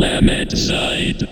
[0.00, 1.28] Planet Side.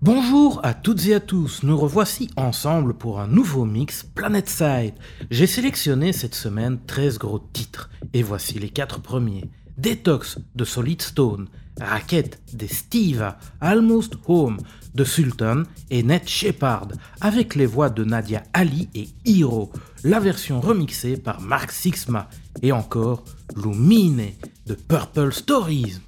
[0.00, 4.94] Bonjour à toutes et à tous, nous revoici ensemble pour un nouveau mix Planet Side.
[5.30, 9.48] J'ai sélectionné cette semaine 13 gros titres, et voici les 4 premiers.
[9.78, 11.46] Detox de Solid Stone,
[11.82, 14.58] Racket des Steve, Almost Home
[14.94, 16.88] de Sultan et Ned Shepard,
[17.20, 19.72] avec les voix de Nadia Ali et Hiro,
[20.04, 22.28] la version remixée par Mark Sixma,
[22.62, 23.24] et encore
[23.56, 24.32] Lumine
[24.66, 26.00] de Purple Stories.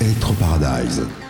[0.00, 1.21] Être Paradise.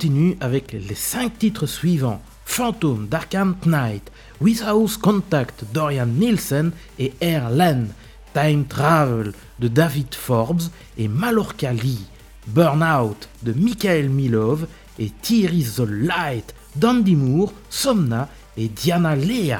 [0.00, 2.22] Continue avec les 5 titres suivants.
[2.46, 4.10] Phantom d'Arkham Knight,
[4.40, 7.88] Without Contact Dorian Nielsen et Airland,
[8.32, 12.06] Time Travel de David Forbes et Malorca Lee,
[12.46, 14.66] Burnout de Michael Milov
[14.98, 19.58] et Tear is the Light d'Andy Moore, Somna et Diana Lea.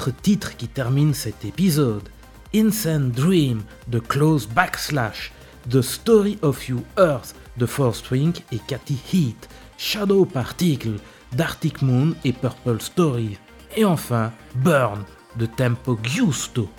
[0.00, 2.08] quatre titres qui terminent cet épisode.
[2.54, 5.30] Insane Dream de Close Backslash,
[5.68, 9.46] The Story of You Earth de Force Wink et Cathy Heat,
[9.76, 10.94] Shadow Particle
[11.32, 13.36] d'Arctic Moon et Purple Story,
[13.76, 15.04] et enfin Burn
[15.36, 16.70] de Tempo Giusto.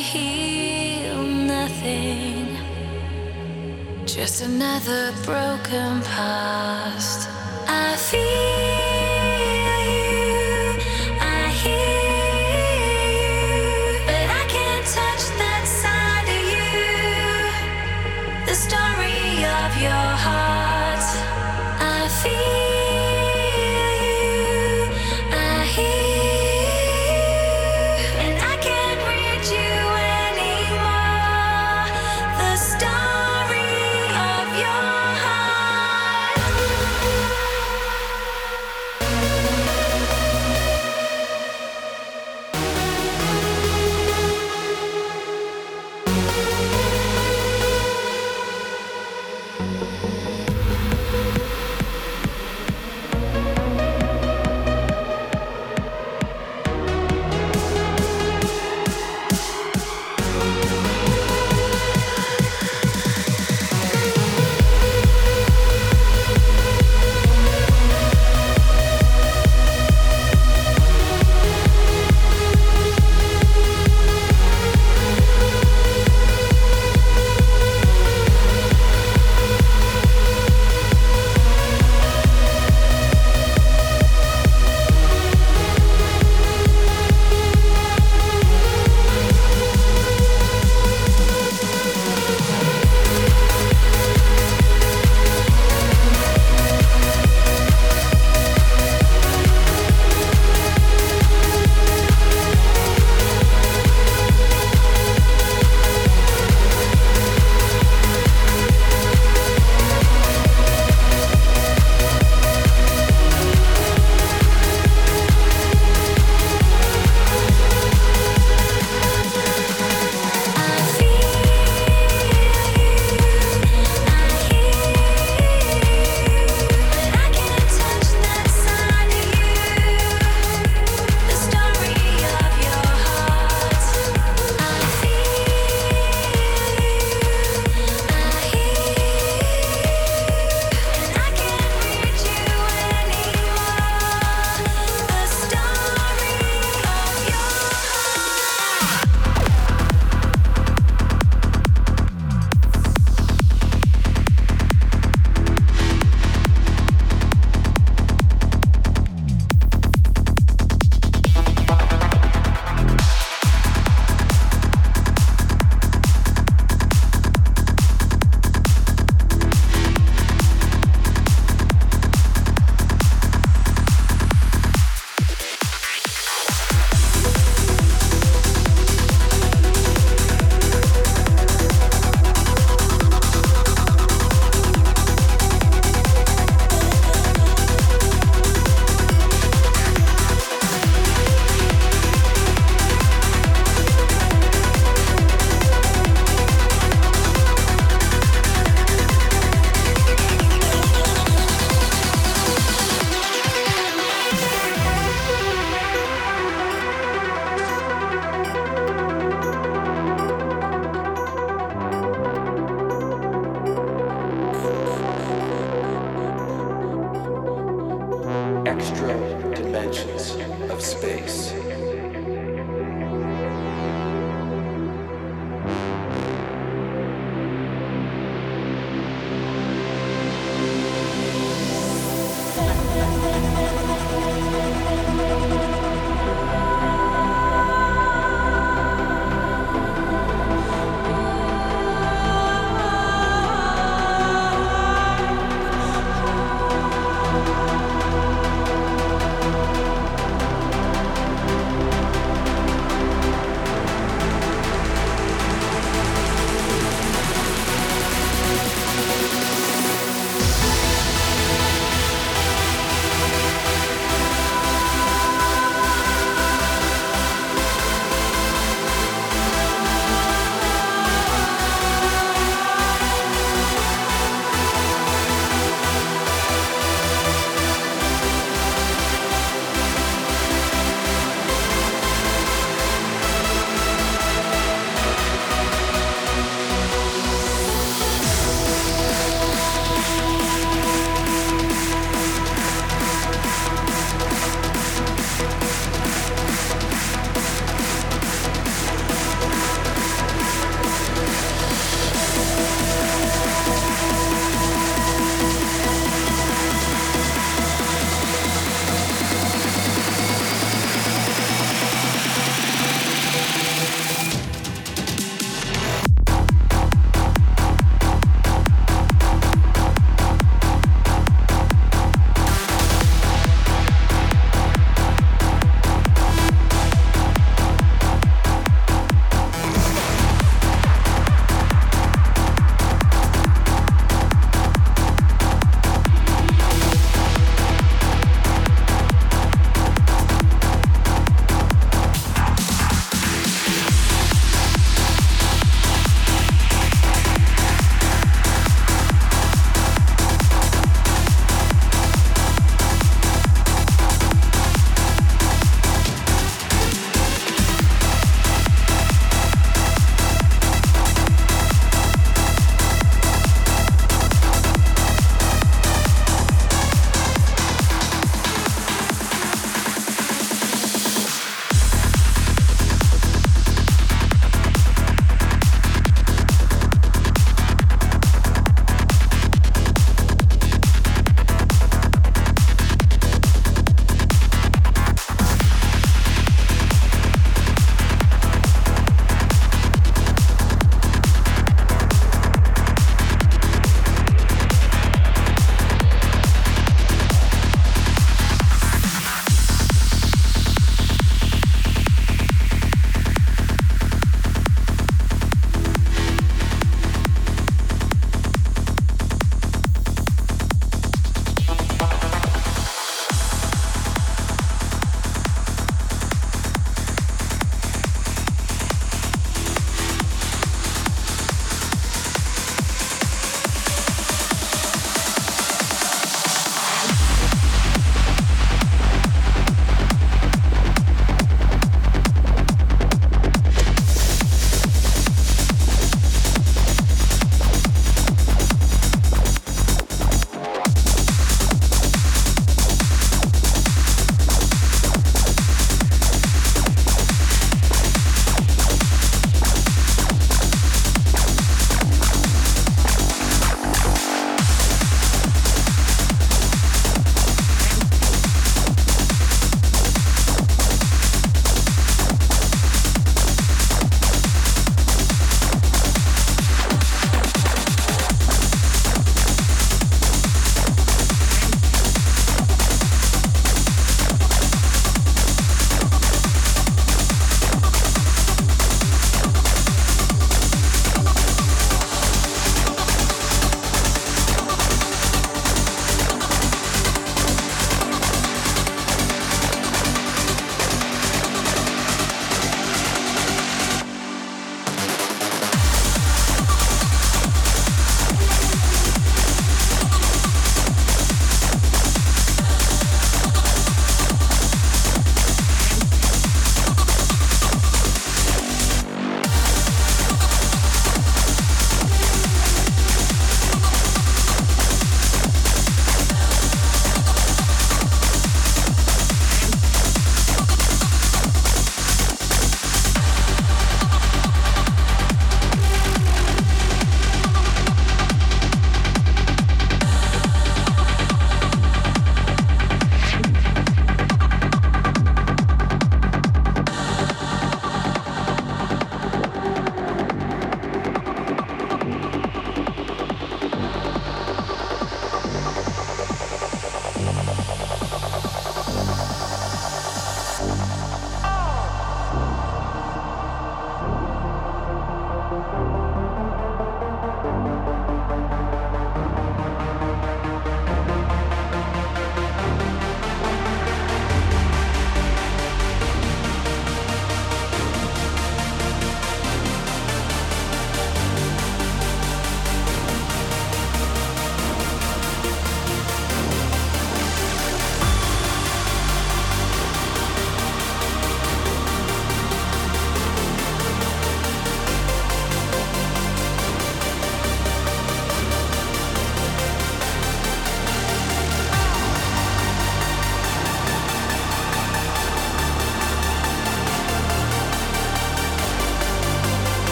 [0.00, 2.56] Feel nothing.
[4.06, 7.28] Just another broken past.
[7.68, 8.61] I feel.